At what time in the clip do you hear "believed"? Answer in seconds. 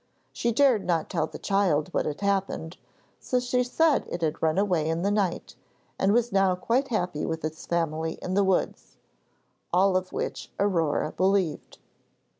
11.15-11.77